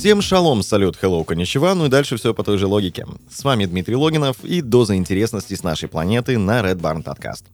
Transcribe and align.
Всем 0.00 0.22
шалом, 0.22 0.62
салют, 0.62 0.96
hello, 1.02 1.22
коничева, 1.26 1.74
ну 1.74 1.84
и 1.84 1.88
дальше 1.90 2.16
все 2.16 2.32
по 2.32 2.42
той 2.42 2.56
же 2.56 2.66
логике. 2.66 3.04
С 3.30 3.44
вами 3.44 3.66
Дмитрий 3.66 3.96
Логинов 3.96 4.42
и 4.42 4.62
доза 4.62 4.96
интересности 4.96 5.52
с 5.52 5.62
нашей 5.62 5.90
планеты 5.90 6.38
на 6.38 6.62
Red 6.62 6.80
Barn 6.80 7.04
Podcast. 7.04 7.44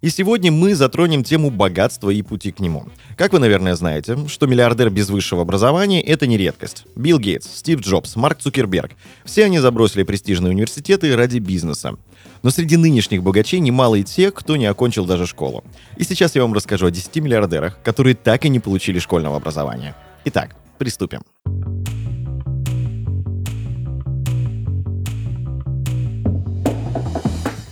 И 0.00 0.10
сегодня 0.10 0.50
мы 0.50 0.74
затронем 0.74 1.22
тему 1.22 1.52
богатства 1.52 2.10
и 2.10 2.22
пути 2.22 2.50
к 2.50 2.58
нему. 2.58 2.88
Как 3.16 3.32
вы, 3.32 3.38
наверное, 3.38 3.76
знаете, 3.76 4.18
что 4.26 4.48
миллиардер 4.48 4.90
без 4.90 5.10
высшего 5.10 5.42
образования— 5.42 6.02
это 6.02 6.26
не 6.26 6.36
редкость. 6.36 6.86
Билл 6.96 7.20
Гейтс, 7.20 7.46
Стив 7.46 7.78
Джобс, 7.78 8.16
Марк 8.16 8.40
Цукерберг— 8.40 8.90
все 9.24 9.44
они 9.44 9.60
забросили 9.60 10.02
престижные 10.02 10.50
университеты 10.50 11.14
ради 11.14 11.38
бизнеса. 11.38 11.94
Но 12.42 12.50
среди 12.50 12.76
нынешних 12.76 13.22
богачей 13.22 13.60
немало 13.60 13.94
и 13.94 14.02
тех, 14.02 14.34
кто 14.34 14.56
не 14.56 14.66
окончил 14.66 15.06
даже 15.06 15.24
школу. 15.24 15.62
И 15.96 16.02
сейчас 16.02 16.34
я 16.34 16.42
вам 16.42 16.52
расскажу 16.52 16.86
о 16.86 16.90
10 16.90 17.14
миллиардерах, 17.18 17.80
которые 17.84 18.16
так 18.16 18.44
и 18.44 18.48
не 18.48 18.58
получили 18.58 18.98
школьного 18.98 19.36
образования. 19.36 19.94
Итак, 20.24 20.56
приступим. 20.78 21.22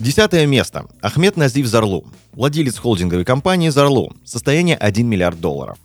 Десятое 0.05 0.45
место. 0.45 0.85
Ахмед 1.01 1.39
Назив 1.39 1.67
Зарлу. 1.67 2.05
Владелец 2.35 2.77
холдинговой 2.77 3.25
компании 3.25 3.71
Зарлу. 3.71 4.13
Состояние 4.23 4.77
1 4.77 5.09
миллиард 5.09 5.41
долларов. 5.41 5.79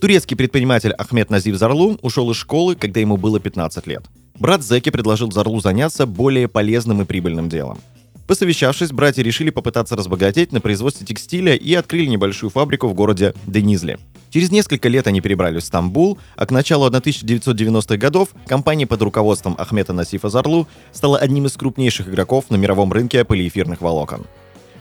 Турецкий 0.00 0.36
предприниматель 0.36 0.92
Ахмед 0.92 1.30
Назив 1.30 1.56
Зарлу 1.56 1.98
ушел 2.00 2.30
из 2.30 2.36
школы, 2.36 2.76
когда 2.76 3.00
ему 3.00 3.16
было 3.16 3.40
15 3.40 3.88
лет. 3.88 4.04
Брат 4.38 4.62
Зеки 4.62 4.90
предложил 4.90 5.32
Зарлу 5.32 5.58
заняться 5.58 6.06
более 6.06 6.46
полезным 6.46 7.02
и 7.02 7.04
прибыльным 7.04 7.48
делом. 7.48 7.80
Посовещавшись, 8.26 8.90
братья 8.90 9.22
решили 9.22 9.50
попытаться 9.50 9.94
разбогатеть 9.94 10.52
на 10.52 10.60
производстве 10.60 11.06
текстиля 11.06 11.54
и 11.54 11.74
открыли 11.74 12.06
небольшую 12.06 12.50
фабрику 12.50 12.88
в 12.88 12.94
городе 12.94 13.34
Денизле. 13.46 13.98
Через 14.30 14.50
несколько 14.50 14.88
лет 14.88 15.06
они 15.06 15.20
перебрались 15.20 15.62
в 15.62 15.66
Стамбул, 15.66 16.18
а 16.34 16.44
к 16.44 16.50
началу 16.50 16.90
1990-х 16.90 17.96
годов 17.96 18.30
компания 18.46 18.86
под 18.86 19.00
руководством 19.02 19.54
Ахмета 19.58 19.92
Насифа 19.92 20.28
Зарлу 20.28 20.66
стала 20.92 21.18
одним 21.18 21.46
из 21.46 21.52
крупнейших 21.52 22.08
игроков 22.08 22.46
на 22.50 22.56
мировом 22.56 22.92
рынке 22.92 23.24
полиэфирных 23.24 23.80
волокон. 23.80 24.26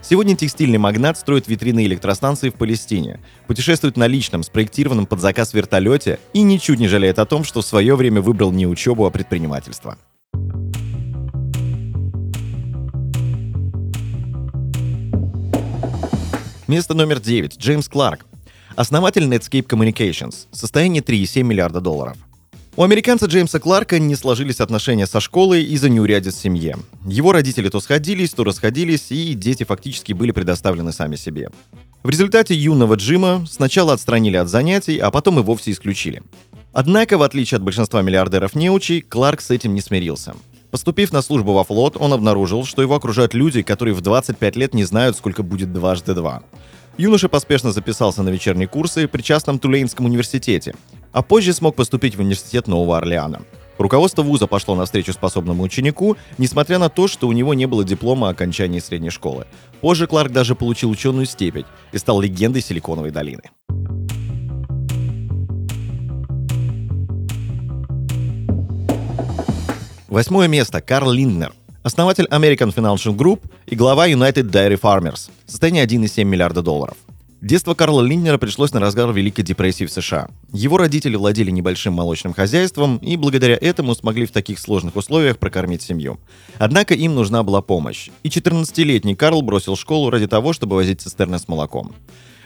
Сегодня 0.02 0.36
текстильный 0.36 0.78
магнат 0.78 1.18
строит 1.18 1.48
витрины 1.48 1.86
электростанции 1.86 2.50
в 2.50 2.56
Палестине, 2.56 3.20
путешествует 3.48 3.98
на 3.98 4.08
личном, 4.08 4.44
спроектированном 4.44 5.06
под 5.06 5.20
заказ 5.20 5.54
вертолете 5.54 6.20
и 6.34 6.42
ничуть 6.42 6.80
не 6.80 6.88
жалеет 6.88 7.18
о 7.20 7.26
том, 7.26 7.44
что 7.44 7.62
в 7.62 7.66
свое 7.66 7.96
время 7.96 8.22
выбрал 8.22 8.52
не 8.52 8.68
учебу, 8.68 9.06
а 9.06 9.12
предпринимательство. 9.12 9.98
Место 16.68 16.96
номер 16.96 17.20
9. 17.20 17.60
Джеймс 17.60 17.88
Кларк. 17.88 18.26
Основатель 18.76 19.24
Netscape 19.26 19.68
Communications. 19.68 20.48
Состояние 20.52 21.04
3,7 21.04 21.44
миллиарда 21.44 21.80
долларов. 21.80 22.18
У 22.76 22.82
американца 22.82 23.28
Джеймса 23.28 23.60
Кларка 23.60 24.00
не 24.00 24.16
сложились 24.16 24.60
отношения 24.60 25.06
со 25.06 25.20
школой 25.20 25.64
из-за 25.64 25.90
неурядиц 25.90 26.34
в 26.34 26.40
семье. 26.42 26.78
Его 27.06 27.34
родители 27.34 27.70
то 27.70 27.80
сходились, 27.80 28.32
то 28.32 28.44
расходились, 28.44 29.12
и 29.12 29.36
дети 29.36 29.64
фактически 29.64 30.14
были 30.14 30.32
предоставлены 30.32 30.92
сами 30.92 31.18
себе. 31.18 31.52
В 32.02 32.10
результате 32.10 32.56
юного 32.56 32.96
Джима 32.96 33.46
сначала 33.48 33.94
отстранили 33.94 34.38
от 34.38 34.50
занятий, 34.50 34.98
а 34.98 35.12
потом 35.12 35.40
и 35.40 35.44
вовсе 35.44 35.70
исключили. 35.70 36.24
Однако, 36.74 37.20
в 37.20 37.22
отличие 37.22 37.58
от 37.58 37.64
большинства 37.64 38.02
миллиардеров 38.02 38.56
неучей, 38.56 39.02
Кларк 39.02 39.42
с 39.42 39.52
этим 39.52 39.76
не 39.76 39.82
смирился. 39.82 40.34
Поступив 40.76 41.14
на 41.14 41.22
службу 41.22 41.54
во 41.54 41.64
флот, 41.64 41.96
он 41.98 42.12
обнаружил, 42.12 42.66
что 42.66 42.82
его 42.82 42.96
окружают 42.96 43.34
люди, 43.34 43.62
которые 43.62 43.94
в 43.94 44.02
25 44.02 44.58
лет 44.58 44.74
не 44.74 44.84
знают, 44.84 45.16
сколько 45.16 45.42
будет 45.42 45.72
дважды 45.72 46.14
два. 46.14 46.44
Юноша 46.98 47.30
поспешно 47.30 47.72
записался 47.72 48.24
на 48.24 48.28
вечерние 48.28 48.68
курсы 48.68 49.08
при 49.08 49.22
частном 49.22 49.58
Тулейнском 49.58 50.06
университете, 50.06 50.76
а 51.14 51.22
позже 51.22 51.54
смог 51.54 51.78
поступить 51.78 52.18
в 52.18 52.20
университет 52.20 52.68
Нового 52.68 52.98
Орлеана. 52.98 53.44
Руководство 53.78 54.22
вуза 54.22 54.48
пошло 54.48 54.76
навстречу 54.76 55.14
способному 55.14 55.64
ученику, 55.64 56.18
несмотря 56.38 56.78
на 56.78 56.90
то, 56.90 57.08
что 57.08 57.30
у 57.30 57.32
него 57.32 57.54
не 57.54 57.68
было 57.68 57.86
диплома 57.86 58.28
о 58.28 58.32
окончании 58.32 58.80
средней 58.80 59.12
школы. 59.12 59.48
Позже 59.80 60.08
Кларк 60.08 60.34
даже 60.34 60.56
получил 60.56 60.90
ученую 60.90 61.26
степень 61.26 61.66
и 61.94 61.98
стал 61.98 62.20
легендой 62.20 62.62
Силиконовой 62.62 63.12
долины. 63.12 63.44
Восьмое 70.16 70.48
место. 70.48 70.80
Карл 70.80 71.12
Линднер. 71.12 71.52
Основатель 71.84 72.26
American 72.32 72.74
Financial 72.74 73.14
Group 73.14 73.42
и 73.66 73.76
глава 73.76 74.08
United 74.08 74.50
Dairy 74.50 74.80
Farmers. 74.80 75.30
Состояние 75.46 75.84
1,7 75.86 76.24
миллиарда 76.24 76.62
долларов. 76.62 76.96
Детство 77.42 77.74
Карла 77.74 78.02
Линднера 78.02 78.38
пришлось 78.38 78.72
на 78.72 78.80
разгар 78.80 79.12
Великой 79.12 79.44
депрессии 79.44 79.84
в 79.84 79.92
США. 79.92 80.30
Его 80.54 80.78
родители 80.78 81.18
владели 81.18 81.52
небольшим 81.52 81.92
молочным 81.92 82.32
хозяйством 82.34 82.96
и 83.00 83.18
благодаря 83.18 83.58
этому 83.60 83.94
смогли 83.94 84.26
в 84.26 84.32
таких 84.32 84.58
сложных 84.60 84.96
условиях 84.96 85.38
прокормить 85.38 85.82
семью. 85.82 86.18
Однако 86.60 86.94
им 86.94 87.14
нужна 87.14 87.44
была 87.44 87.62
помощь, 87.62 88.10
и 88.24 88.30
14-летний 88.30 89.16
Карл 89.16 89.42
бросил 89.42 89.76
школу 89.76 90.12
ради 90.12 90.28
того, 90.28 90.54
чтобы 90.54 90.78
возить 90.78 91.02
цистерны 91.02 91.40
с 91.40 91.50
молоком. 91.50 91.94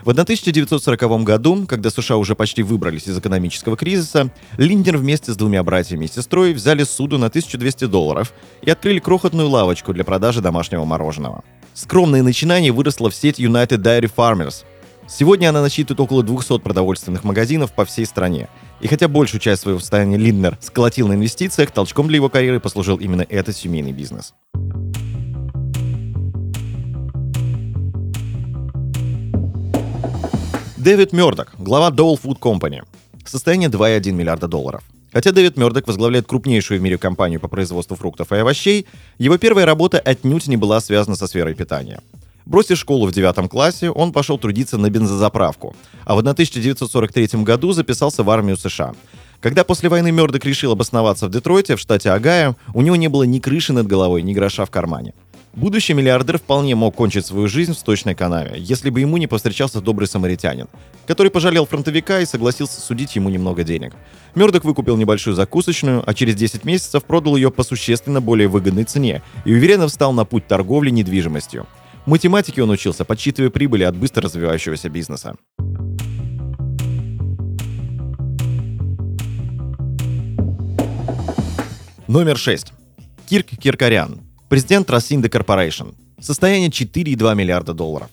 В 0.09 0.11
1940 0.11 1.23
году, 1.23 1.67
когда 1.67 1.91
США 1.91 2.17
уже 2.17 2.33
почти 2.33 2.63
выбрались 2.63 3.07
из 3.07 3.15
экономического 3.15 3.77
кризиса, 3.77 4.31
Линднер 4.57 4.97
вместе 4.97 5.31
с 5.31 5.37
двумя 5.37 5.61
братьями 5.61 6.05
и 6.05 6.07
сестрой 6.07 6.53
взяли 6.53 6.83
суду 6.83 7.19
на 7.19 7.27
1200 7.27 7.85
долларов 7.85 8.33
и 8.63 8.71
открыли 8.71 8.97
крохотную 8.97 9.47
лавочку 9.47 9.93
для 9.93 10.03
продажи 10.03 10.41
домашнего 10.41 10.83
мороженого. 10.83 11.43
Скромное 11.75 12.23
начинание 12.23 12.71
выросло 12.71 13.11
в 13.11 13.15
сеть 13.15 13.39
United 13.39 13.83
Dairy 13.83 14.11
Farmers. 14.11 14.63
Сегодня 15.07 15.49
она 15.49 15.61
насчитывает 15.61 15.99
около 15.99 16.23
200 16.23 16.57
продовольственных 16.57 17.23
магазинов 17.23 17.71
по 17.73 17.85
всей 17.85 18.07
стране. 18.07 18.49
И 18.81 18.87
хотя 18.87 19.07
большую 19.07 19.39
часть 19.39 19.61
своего 19.61 19.79
состояния 19.79 20.17
Линднер 20.17 20.57
сколотил 20.59 21.07
на 21.07 21.13
инвестициях, 21.13 21.69
толчком 21.69 22.07
для 22.07 22.15
его 22.15 22.29
карьеры 22.29 22.59
послужил 22.59 22.97
именно 22.97 23.27
этот 23.29 23.55
семейный 23.55 23.91
бизнес. 23.91 24.33
Дэвид 30.79 31.11
Мёрдок, 31.11 31.51
глава 31.57 31.89
Dole 31.89 32.17
Food 32.17 32.39
Company. 32.39 32.83
Состояние 33.25 33.69
2,1 33.69 34.13
миллиарда 34.13 34.47
долларов. 34.47 34.81
Хотя 35.11 35.33
Дэвид 35.33 35.57
Мёрдок 35.57 35.85
возглавляет 35.87 36.25
крупнейшую 36.25 36.79
в 36.79 36.83
мире 36.83 36.97
компанию 36.97 37.41
по 37.41 37.49
производству 37.49 37.97
фруктов 37.97 38.31
и 38.31 38.37
овощей, 38.37 38.85
его 39.17 39.37
первая 39.37 39.65
работа 39.65 39.99
отнюдь 39.99 40.47
не 40.47 40.55
была 40.55 40.79
связана 40.79 41.17
со 41.17 41.27
сферой 41.27 41.53
питания. 41.53 41.99
Бросив 42.45 42.77
школу 42.77 43.07
в 43.07 43.11
девятом 43.11 43.49
классе, 43.49 43.89
он 43.89 44.13
пошел 44.13 44.37
трудиться 44.37 44.77
на 44.77 44.89
бензозаправку, 44.89 45.75
а 46.05 46.15
в 46.15 46.19
1943 46.19 47.43
году 47.43 47.73
записался 47.73 48.23
в 48.23 48.29
армию 48.29 48.55
США. 48.55 48.93
Когда 49.41 49.65
после 49.65 49.89
войны 49.89 50.13
Мёрдок 50.13 50.45
решил 50.45 50.71
обосноваться 50.71 51.27
в 51.27 51.31
Детройте, 51.31 51.75
в 51.75 51.79
штате 51.81 52.09
Огайо, 52.11 52.55
у 52.73 52.81
него 52.81 52.95
не 52.95 53.09
было 53.09 53.23
ни 53.23 53.39
крыши 53.39 53.73
над 53.73 53.85
головой, 53.85 54.21
ни 54.21 54.33
гроша 54.33 54.63
в 54.63 54.71
кармане. 54.71 55.13
Будущий 55.53 55.93
миллиардер 55.93 56.37
вполне 56.37 56.75
мог 56.75 56.95
кончить 56.95 57.25
свою 57.25 57.47
жизнь 57.47 57.73
в 57.73 57.77
сточной 57.77 58.13
канаве, 58.13 58.53
если 58.57 58.91
бы 58.91 58.99
ему 58.99 59.17
не 59.17 59.25
повстречался 59.25 59.81
добрый 59.81 60.07
самаритянин, 60.07 60.67
который 61.07 61.31
пожалел 61.31 61.65
фронтовика 61.65 62.19
и 62.19 62.25
согласился 62.25 62.79
судить 62.79 63.15
ему 63.15 63.29
немного 63.29 63.63
денег. 63.63 63.93
Мёрдок 64.35 64.63
выкупил 64.63 64.95
небольшую 64.95 65.35
закусочную, 65.35 66.03
а 66.05 66.13
через 66.13 66.35
10 66.35 66.65
месяцев 66.65 67.03
продал 67.03 67.35
ее 67.35 67.49
по 67.49 67.63
существенно 67.63 68.21
более 68.21 68.47
выгодной 68.47 68.83
цене 68.83 69.23
и 69.43 69.51
уверенно 69.51 69.87
встал 69.87 70.13
на 70.13 70.23
путь 70.23 70.45
торговли 70.47 70.91
недвижимостью. 70.91 71.65
Математике 72.05 72.61
он 72.61 72.69
учился, 72.69 73.03
подсчитывая 73.03 73.49
прибыли 73.49 73.83
от 73.83 73.95
быстро 73.95 74.23
развивающегося 74.23 74.89
бизнеса. 74.89 75.35
Номер 82.07 82.37
6. 82.37 82.73
Кирк 83.27 83.47
Киркарян, 83.61 84.21
Президент 84.49 84.89
Росинда 84.89 85.27
Corporation. 85.27 85.93
Состояние 86.19 86.69
4,2 86.69 87.35
миллиарда 87.35 87.75
долларов. 87.75 88.09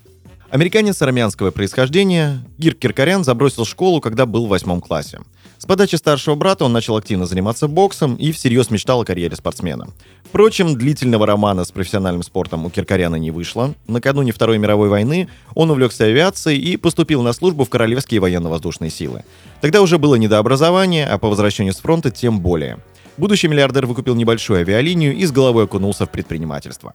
Американец 0.50 1.00
армянского 1.00 1.50
происхождения 1.50 2.44
Гир 2.59 2.75
Киркарян 2.75 3.25
забросил 3.25 3.65
школу, 3.65 4.03
когда 4.03 4.27
был 4.27 4.44
в 4.44 4.50
восьмом 4.50 4.83
классе. 4.83 5.21
С 5.56 5.65
подачи 5.65 5.97
старшего 5.97 6.35
брата 6.35 6.67
он 6.67 6.75
начал 6.75 6.99
активно 6.99 7.25
заниматься 7.25 7.69
боксом 7.69 8.17
и 8.17 8.33
всерьез 8.33 8.71
мечтал 8.71 9.00
о 9.00 9.05
карьере 9.06 9.35
спортсмена. 9.35 9.88
Впрочем, 10.25 10.77
длительного 10.77 11.25
романа 11.27 11.65
с 11.65 11.73
профессиональным 11.73 12.23
спортом 12.23 12.67
у 12.67 12.71
Киркаряна 12.71 13.17
не 13.17 13.31
вышло. 13.31 13.75
Накануне 13.87 14.33
Второй 14.33 14.59
мировой 14.59 14.91
войны 14.91 15.31
он 15.55 15.71
увлекся 15.71 16.05
авиацией 16.05 16.61
и 16.61 16.77
поступил 16.77 17.23
на 17.23 17.33
службу 17.33 17.65
в 17.65 17.71
Королевские 17.71 18.21
военно-воздушные 18.21 18.91
силы. 18.91 19.25
Тогда 19.62 19.81
уже 19.81 19.97
было 19.97 20.17
не 20.17 20.29
до 20.29 20.38
образования, 20.38 21.06
а 21.06 21.17
по 21.17 21.31
возвращению 21.31 21.73
с 21.73 21.79
фронта 21.79 22.11
тем 22.11 22.41
более– 22.41 22.77
будущий 23.19 23.49
миллиардер 23.49 23.87
выкупил 23.87 24.15
небольшую 24.15 24.61
авиалинию 24.61 25.15
и 25.15 25.25
с 25.25 25.33
головой 25.33 25.65
окунулся 25.65 26.07
в 26.07 26.11
предпринимательство. 26.11 26.95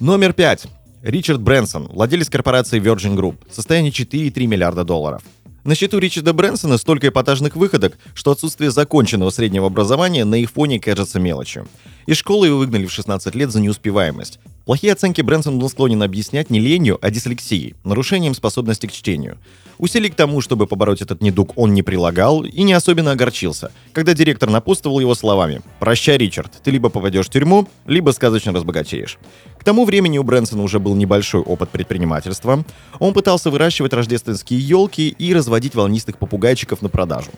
Номер 0.00 0.32
пять. 0.34 0.66
Ричард 1.02 1.40
Брэнсон, 1.40 1.88
владелец 1.88 2.28
корпорации 2.28 2.80
Virgin 2.80 3.16
Group. 3.16 3.36
Состояние 3.50 3.92
4,3 3.92 4.46
миллиарда 4.46 4.84
долларов. 4.84 5.22
На 5.64 5.74
счету 5.74 5.98
Ричарда 5.98 6.34
Брэнсона 6.34 6.76
столько 6.76 7.08
эпатажных 7.08 7.56
выходок, 7.56 7.96
что 8.12 8.32
отсутствие 8.32 8.70
законченного 8.70 9.30
среднего 9.30 9.66
образования 9.66 10.26
на 10.26 10.34
их 10.34 10.50
фоне 10.50 10.78
кажется 10.78 11.18
мелочью. 11.18 11.66
Из 12.04 12.18
школы 12.18 12.48
его 12.48 12.58
выгнали 12.58 12.84
в 12.84 12.92
16 12.92 13.34
лет 13.34 13.50
за 13.50 13.60
неуспеваемость. 13.60 14.40
Плохие 14.64 14.94
оценки 14.94 15.20
Брэнсон 15.20 15.58
был 15.58 15.68
склонен 15.68 16.02
объяснять 16.02 16.48
не 16.48 16.58
ленью, 16.58 16.98
а 17.02 17.10
дислексией, 17.10 17.74
нарушением 17.84 18.34
способности 18.34 18.86
к 18.86 18.92
чтению. 18.92 19.36
Усилий 19.76 20.08
к 20.08 20.14
тому, 20.14 20.40
чтобы 20.40 20.66
побороть 20.66 21.02
этот 21.02 21.20
недуг, 21.20 21.52
он 21.56 21.74
не 21.74 21.82
прилагал 21.82 22.44
и 22.44 22.62
не 22.62 22.72
особенно 22.72 23.10
огорчился, 23.10 23.72
когда 23.92 24.14
директор 24.14 24.48
напутствовал 24.48 25.00
его 25.00 25.14
словами 25.14 25.60
«Прощай, 25.80 26.16
Ричард, 26.16 26.50
ты 26.62 26.70
либо 26.70 26.88
попадешь 26.88 27.26
в 27.26 27.30
тюрьму, 27.30 27.68
либо 27.84 28.12
сказочно 28.12 28.52
разбогатеешь». 28.52 29.18
К 29.58 29.64
тому 29.64 29.84
времени 29.84 30.16
у 30.16 30.22
Брэнсона 30.22 30.62
уже 30.62 30.78
был 30.78 30.94
небольшой 30.94 31.42
опыт 31.42 31.68
предпринимательства. 31.68 32.64
Он 33.00 33.12
пытался 33.12 33.50
выращивать 33.50 33.92
рождественские 33.92 34.60
елки 34.60 35.08
и 35.08 35.34
разводить 35.34 35.74
волнистых 35.74 36.16
попугайчиков 36.16 36.80
на 36.80 36.88
продажу. 36.88 37.30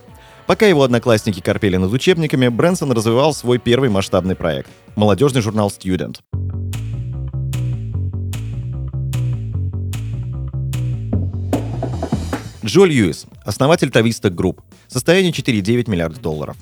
Пока 0.47 0.67
его 0.67 0.85
одноклассники 0.85 1.41
корпели 1.41 1.77
над 1.77 1.93
учебниками, 1.93 2.47
Брэнсон 2.47 2.93
развивал 2.93 3.35
свой 3.35 3.59
первый 3.59 3.89
масштабный 3.91 4.37
проект– 4.37 4.71
молодежный 4.95 5.41
журнал 5.41 5.73
«Student». 5.77 6.19
Джо 12.67 12.85
Льюис, 12.85 13.27
основатель 13.45 13.91
Tavistock 13.91 14.29
Group. 14.29 14.61
Состояние 14.89 15.31
4,9 15.31 15.89
миллиарда 15.89 16.19
долларов. 16.19 16.57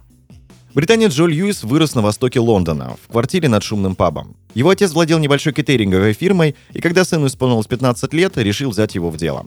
Британец 0.74 1.14
Джо 1.14 1.24
Льюис 1.24 1.64
вырос 1.64 1.94
на 1.94 2.02
востоке 2.02 2.40
Лондона, 2.40 2.96
в 3.02 3.10
квартире 3.10 3.48
над 3.48 3.62
шумным 3.62 3.96
пабом. 3.96 4.36
Его 4.52 4.68
отец 4.68 4.92
владел 4.92 5.18
небольшой 5.18 5.54
кейтеринговой 5.54 6.12
фирмой, 6.12 6.56
и 6.74 6.82
когда 6.82 7.06
сыну 7.06 7.26
исполнилось 7.28 7.66
15 7.68 8.12
лет, 8.12 8.36
решил 8.36 8.68
взять 8.68 8.94
его 8.94 9.10
в 9.10 9.16
дело. 9.16 9.46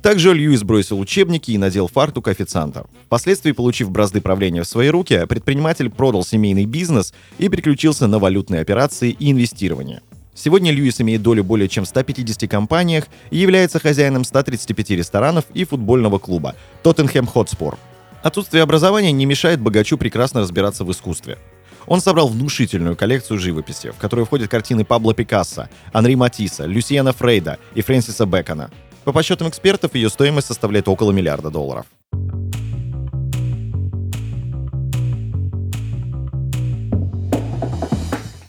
Также 0.00 0.32
Льюис 0.32 0.62
бросил 0.62 1.00
учебники 1.00 1.50
и 1.50 1.58
надел 1.58 1.88
фартук 1.88 2.28
официанта. 2.28 2.86
Впоследствии, 3.06 3.50
получив 3.50 3.90
бразды 3.90 4.20
правления 4.20 4.62
в 4.62 4.68
свои 4.68 4.90
руки, 4.90 5.26
предприниматель 5.28 5.90
продал 5.90 6.24
семейный 6.24 6.66
бизнес 6.66 7.14
и 7.38 7.48
переключился 7.48 8.06
на 8.06 8.20
валютные 8.20 8.60
операции 8.60 9.10
и 9.10 9.32
инвестирование. 9.32 10.02
Сегодня 10.36 10.70
Льюис 10.70 11.00
имеет 11.00 11.22
долю 11.22 11.42
более 11.42 11.66
чем 11.66 11.84
в 11.84 11.88
150 11.88 12.48
компаниях 12.48 13.06
и 13.30 13.38
является 13.38 13.80
хозяином 13.80 14.22
135 14.22 14.90
ресторанов 14.90 15.46
и 15.54 15.64
футбольного 15.64 16.18
клуба 16.18 16.54
Тоттенхэм 16.82 17.26
Хотспор. 17.26 17.78
Отсутствие 18.22 18.62
образования 18.62 19.12
не 19.12 19.24
мешает 19.24 19.60
богачу 19.60 19.96
прекрасно 19.96 20.42
разбираться 20.42 20.84
в 20.84 20.92
искусстве. 20.92 21.38
Он 21.86 22.02
собрал 22.02 22.28
внушительную 22.28 22.96
коллекцию 22.96 23.38
живописи, 23.38 23.92
в 23.92 23.96
которую 23.96 24.26
входят 24.26 24.50
картины 24.50 24.84
Пабло 24.84 25.14
Пикассо, 25.14 25.70
Анри 25.92 26.16
Матисса, 26.16 26.66
Люсиана 26.66 27.12
Фрейда 27.12 27.58
и 27.74 27.80
Фрэнсиса 27.80 28.26
Бэкона. 28.26 28.70
По 29.04 29.12
подсчетам 29.12 29.48
экспертов, 29.48 29.94
ее 29.94 30.10
стоимость 30.10 30.48
составляет 30.48 30.86
около 30.88 31.12
миллиарда 31.12 31.48
долларов. 31.50 31.86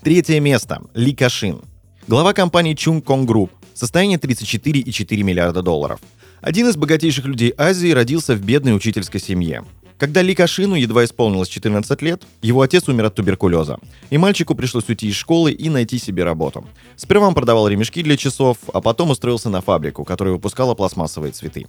Третье 0.03 0.39
место. 0.39 0.81
Ли 0.93 1.13
Кашин. 1.13 1.61
Глава 2.09 2.31
компании 2.31 2.73
Chung 2.73 3.03
Kong 3.03 3.25
Group. 3.25 3.49
Состояние 3.73 4.17
34,4 4.17 5.23
миллиарда 5.23 5.61
долларов. 5.61 5.99
Один 6.39 6.69
из 6.69 6.77
богатейших 6.77 7.25
людей 7.25 7.53
Азии 7.57 7.91
родился 7.91 8.33
в 8.33 8.41
бедной 8.41 8.77
учительской 8.77 9.19
семье. 9.19 9.65
Когда 9.97 10.21
Ли 10.21 10.33
Кашину 10.33 10.75
едва 10.75 11.03
исполнилось 11.03 11.49
14 11.49 12.01
лет, 12.01 12.23
его 12.41 12.61
отец 12.61 12.87
умер 12.87 13.05
от 13.05 13.15
туберкулеза, 13.15 13.79
и 14.09 14.17
мальчику 14.17 14.55
пришлось 14.55 14.87
уйти 14.87 15.09
из 15.09 15.15
школы 15.15 15.51
и 15.51 15.67
найти 15.67 15.99
себе 15.99 16.23
работу. 16.23 16.65
Сперва 16.95 17.27
он 17.27 17.33
продавал 17.33 17.67
ремешки 17.67 18.01
для 18.01 18.15
часов, 18.15 18.57
а 18.73 18.79
потом 18.79 19.09
устроился 19.09 19.49
на 19.49 19.59
фабрику, 19.59 20.05
которая 20.05 20.33
выпускала 20.33 20.75
пластмассовые 20.75 21.33
цветы. 21.33 21.65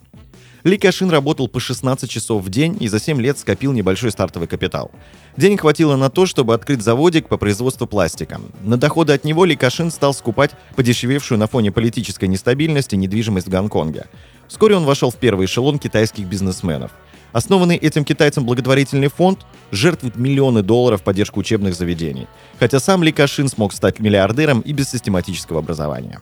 Ли 0.64 0.76
Кашин 0.76 1.10
работал 1.10 1.49
по 1.49 1.60
16 1.60 2.10
часов 2.10 2.43
в 2.43 2.49
день 2.49 2.76
и 2.81 2.88
за 2.88 2.99
7 2.99 3.20
лет 3.20 3.38
скопил 3.38 3.72
небольшой 3.72 4.10
стартовый 4.10 4.49
капитал. 4.49 4.90
Денег 5.37 5.60
хватило 5.60 5.96
на 5.96 6.10
то, 6.10 6.26
чтобы 6.26 6.55
открыть 6.55 6.82
заводик 6.82 7.28
по 7.28 7.37
производству 7.37 7.87
пластика. 7.87 8.40
На 8.62 8.76
доходы 8.76 9.12
от 9.12 9.25
него 9.25 9.44
Ли 9.44 9.56
Кашин 9.56 9.90
стал 9.90 10.14
скупать 10.14 10.50
подешевевшую 10.75 11.38
на 11.38 11.46
фоне 11.46 11.70
политической 11.70 12.26
нестабильности 12.26 12.96
недвижимость 12.96 13.46
в 13.46 13.50
Гонконге. 13.50 14.06
Вскоре 14.49 14.76
он 14.76 14.84
вошел 14.84 15.10
в 15.10 15.16
первый 15.16 15.46
эшелон 15.46 15.78
китайских 15.78 16.26
бизнесменов. 16.26 16.90
Основанный 17.32 17.76
этим 17.76 18.05
китайцем 18.05 18.44
благотворительный 18.44 19.08
фонд 19.08 19.40
жертвует 19.70 20.16
миллионы 20.16 20.62
долларов 20.62 21.02
в 21.02 21.05
поддержку 21.05 21.40
учебных 21.40 21.75
заведений. 21.75 22.26
Хотя 22.58 22.81
сам 22.81 23.02
Ли 23.02 23.12
Кашин 23.12 23.49
смог 23.49 23.72
стать 23.72 24.00
миллиардером 24.00 24.60
и 24.60 24.72
без 24.72 24.90
систематического 24.90 25.60
образования. 25.60 26.20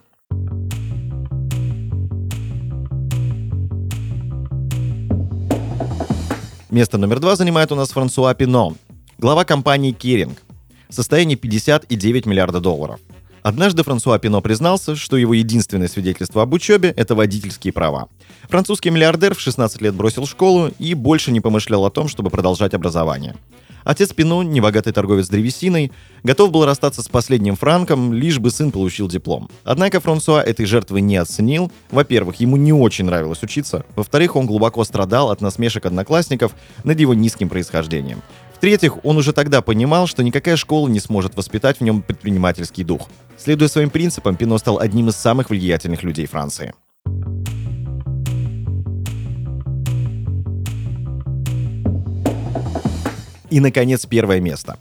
Место 6.76 6.98
номер 6.98 7.20
два 7.20 7.36
занимает 7.36 7.72
у 7.72 7.74
нас 7.74 7.88
Франсуа 7.88 8.34
Пино, 8.34 8.74
глава 9.16 9.46
компании 9.46 9.92
Киринг. 9.92 10.42
Состояние 10.90 11.38
50,9 11.38 12.28
миллиарда 12.28 12.60
долларов. 12.60 13.00
Однажды 13.40 13.82
Франсуа 13.82 14.18
Пино 14.18 14.42
признался, 14.42 14.94
что 14.94 15.16
его 15.16 15.32
единственное 15.32 15.88
свидетельство 15.88 16.42
об 16.42 16.52
учебе— 16.52 16.90
это 16.98 17.14
водительские 17.14 17.72
права. 17.72 18.08
Французский 18.50 18.90
миллиардер 18.90 19.34
в 19.34 19.40
16 19.40 19.80
лет 19.80 19.94
бросил 19.94 20.26
школу 20.26 20.70
и 20.78 20.92
больше 20.92 21.32
не 21.32 21.40
помышлял 21.40 21.82
о 21.86 21.90
том, 21.90 22.08
чтобы 22.08 22.28
продолжать 22.28 22.74
образование. 22.74 23.36
Отец 23.86 24.12
Пино, 24.12 24.42
небогатый 24.42 24.92
торговец 24.92 25.28
древесиной, 25.28 25.92
готов 26.24 26.50
был 26.50 26.64
расстаться 26.64 27.02
с 27.02 27.08
последним 27.08 27.54
франком, 27.54 28.12
лишь 28.12 28.40
бы 28.40 28.50
сын 28.50 28.72
получил 28.72 29.06
диплом. 29.06 29.48
Однако 29.62 30.00
Франсуа 30.00 30.42
этой 30.42 30.66
жертвы 30.66 31.00
не 31.00 31.16
оценил. 31.16 31.70
Во-первых, 31.92 32.40
ему 32.40 32.56
не 32.56 32.72
очень 32.72 33.04
нравилось 33.04 33.44
учиться. 33.44 33.86
Во-вторых, 33.94 34.34
он 34.34 34.46
глубоко 34.46 34.82
страдал 34.82 35.30
от 35.30 35.40
насмешек 35.40 35.86
одноклассников 35.86 36.56
над 36.82 36.98
его 36.98 37.14
низким 37.14 37.48
происхождением. 37.48 38.22
В-третьих, 38.56 39.04
он 39.04 39.18
уже 39.18 39.32
тогда 39.32 39.62
понимал, 39.62 40.08
что 40.08 40.24
никакая 40.24 40.56
школа 40.56 40.88
не 40.88 40.98
сможет 40.98 41.36
воспитать 41.36 41.78
в 41.78 41.82
нем 41.82 42.02
предпринимательский 42.02 42.82
дух. 42.82 43.08
Следуя 43.38 43.68
своим 43.68 43.90
принципам, 43.90 44.34
Пино 44.34 44.58
стал 44.58 44.80
одним 44.80 45.10
из 45.10 45.14
самых 45.14 45.50
влиятельных 45.50 46.02
людей 46.02 46.26
Франции. 46.26 46.74
И, 53.56 53.60
наконец, 53.60 54.04
первое 54.04 54.38
место. 54.38 54.76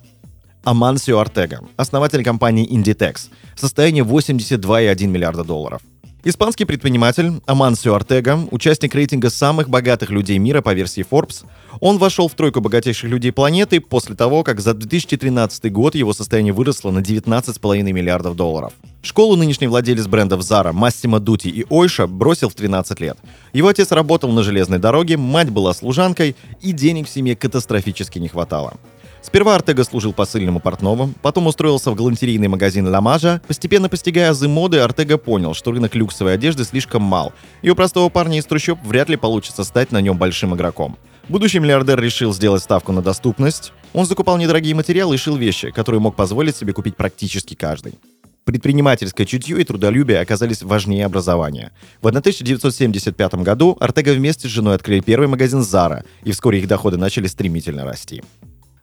Амансио 0.66 1.20
Артега, 1.20 1.62
основатель 1.78 2.26
компании 2.26 2.70
Inditex. 2.70 3.30
Состояние 3.56 4.04
82,1 4.04 5.08
миллиарда 5.08 5.46
долларов. 5.46 5.82
Испанский 6.28 6.66
предприниматель 6.66 7.34
Амансио 7.46 7.94
Артега, 7.94 8.40
участник 8.50 8.96
рейтинга 8.96 9.30
самых 9.30 9.70
богатых 9.70 10.10
людей 10.10 10.40
мира 10.40 10.64
по 10.64 10.74
версии 10.74 11.06
Forbes, 11.08 11.46
он 11.82 12.00
вошел 12.00 12.28
в 12.28 12.34
тройку 12.34 12.62
богатейших 12.62 13.12
людей 13.12 13.32
планеты 13.32 13.80
после 13.80 14.16
того, 14.16 14.44
как 14.44 14.60
за 14.60 14.74
2013 14.74 15.72
год 15.72 15.94
его 15.94 16.14
состояние 16.14 16.52
выросло 16.52 16.90
на 16.90 16.98
19,5 16.98 17.92
миллиардов 17.92 18.36
долларов. 18.36 18.74
Школу 19.04 19.36
нынешний 19.36 19.68
владелец 19.68 20.08
брендов 20.08 20.40
Zara, 20.42 20.74
Массимо 20.74 21.20
Дути 21.20 21.50
и 21.50 21.64
Ойша 21.70 22.08
бросил 22.08 22.50
в 22.50 22.56
13 22.56 23.00
лет. 23.02 23.20
Его 23.54 23.68
отец 23.68 23.92
работал 23.92 24.32
на 24.32 24.42
железной 24.42 24.80
дороге, 24.80 25.18
мать 25.18 25.52
была 25.52 25.76
служанкой, 25.76 26.36
и 26.60 26.72
денег 26.72 27.08
в 27.08 27.12
семье 27.12 27.36
катастрофически 27.36 28.18
не 28.18 28.30
хватало. 28.30 28.78
Сперва 29.26 29.56
Артега 29.56 29.84
служил 29.84 30.14
посыльным 30.14 30.58
у 30.58 30.60
портного, 30.60 31.10
потом 31.24 31.48
устроился 31.48 31.90
в 31.90 31.96
галантерейный 31.96 32.48
магазин 32.48 32.88
«Ла 32.88 33.02
Мажа». 33.02 33.42
Постепенно 33.48 33.90
постигая 33.90 34.30
азы 34.30 34.48
моды, 34.48 34.78
Артега 34.78 35.18
понял, 35.18 35.56
что 35.56 35.72
рынок 35.72 35.96
люксовой 35.96 36.36
одежды 36.36 36.64
слишком 36.64 37.02
мал, 37.02 37.34
и 37.64 37.72
у 37.72 37.76
простого 37.76 38.10
парня 38.10 38.38
из 38.38 38.46
трущоб 38.46 38.78
вряд 38.84 39.10
ли 39.10 39.18
получится 39.18 39.64
стать 39.64 39.92
на 39.92 40.00
нем 40.00 40.20
большим 40.20 40.54
игроком. 40.54 40.96
Будущий 41.28 41.58
миллиардер 41.58 42.00
решил 42.00 42.36
сделать 42.36 42.62
ставку 42.62 42.92
на 42.92 43.02
доступность. 43.02 43.74
Он 43.94 44.06
закупал 44.06 44.38
недорогие 44.38 44.76
материалы 44.76 45.16
и 45.16 45.18
шил 45.18 45.38
вещи, 45.38 45.72
которые 45.72 46.00
мог 46.00 46.16
позволить 46.16 46.56
себе 46.56 46.74
купить 46.74 46.96
практически 46.96 47.56
каждый. 47.56 47.96
Предпринимательское 48.44 49.26
чутье 49.26 49.60
и 49.60 49.64
трудолюбие 49.64 50.20
оказались 50.20 50.62
важнее 50.62 51.04
образования. 51.04 51.72
В 52.00 52.08
1975 52.08 53.34
году 53.36 53.76
Артега 53.80 54.12
вместе 54.12 54.48
с 54.48 54.52
женой 54.52 54.76
открыли 54.76 55.00
первый 55.00 55.28
магазин 55.28 55.62
Zara, 55.62 56.06
и 56.24 56.32
вскоре 56.32 56.60
их 56.60 56.68
доходы 56.68 56.98
начали 56.98 57.26
стремительно 57.26 57.86
расти. 57.86 58.22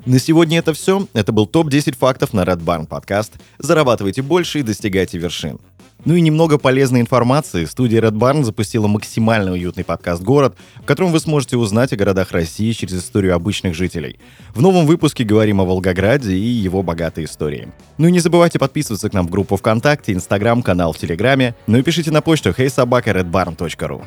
На 0.05 0.19
сегодня 0.19 0.59
это 0.59 0.73
все. 0.73 1.07
Это 1.13 1.31
был 1.31 1.47
топ-10 1.47 1.97
фактов 1.97 2.33
на 2.33 2.41
Red 2.41 2.65
Barn 2.65 2.87
подкаст. 2.87 3.35
Зарабатывайте 3.59 4.21
больше 4.21 4.59
и 4.59 4.63
достигайте 4.63 5.17
вершин. 5.17 5.61
Ну 6.05 6.17
и 6.17 6.21
немного 6.21 6.59
полезной 6.59 7.01
информации. 7.01 7.65
Студия 7.67 8.01
Red 8.01 8.15
Barn 8.15 8.43
запустила 8.43 8.89
максимально 8.89 9.53
уютный 9.53 9.85
подкаст 9.85 10.21
«Город», 10.21 10.57
в 10.75 10.85
котором 10.85 11.13
вы 11.13 11.21
сможете 11.21 11.57
узнать 11.57 11.93
о 11.93 11.97
городах 11.97 12.33
России 12.33 12.73
через 12.73 12.95
историю 12.95 13.37
обычных 13.37 13.77
жителей. 13.77 14.19
В 14.57 14.61
новом 14.61 14.87
выпуске 14.87 15.23
говорим 15.23 15.61
о 15.61 15.65
Волгограде 15.65 16.35
и 16.35 16.49
его 16.49 16.83
богатой 16.83 17.27
истории. 17.27 17.69
Ну 17.97 18.09
и 18.09 18.13
не 18.13 18.19
забывайте 18.19 18.59
подписываться 18.59 19.09
к 19.09 19.13
нам 19.13 19.29
в 19.29 19.31
группу 19.31 19.57
ВКонтакте, 19.57 20.13
Инстаграм, 20.13 20.65
канал 20.65 20.93
в 20.93 20.99
Телеграме. 20.99 21.55
Ну 21.69 21.79
и 21.79 21.83
пишите 21.83 22.11
на 22.11 22.23
почту 22.23 22.51
heysobaka.redbarn.ru. 22.51 24.03